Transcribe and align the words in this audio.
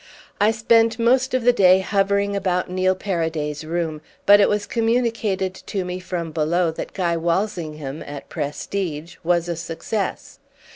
I 0.39 0.49
spent 0.49 0.97
most 0.97 1.35
of 1.35 1.43
the 1.43 1.53
day 1.53 1.81
hovering 1.81 2.35
about 2.35 2.71
Neil 2.71 2.95
Paraday's 2.95 3.63
room, 3.63 4.01
but 4.25 4.39
it 4.39 4.49
was 4.49 4.65
communicated 4.65 5.53
to 5.53 5.85
me 5.85 5.99
from 5.99 6.31
below 6.31 6.71
that 6.71 6.93
Guy 6.93 7.15
Walsingham, 7.15 8.01
at 8.01 8.27
Prestidge, 8.27 9.19
was 9.23 9.47
a 9.47 9.55
success. 9.55 10.39